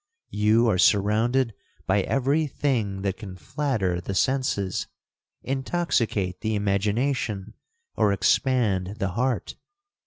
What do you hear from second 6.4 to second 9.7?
the imagination, or expand the heart.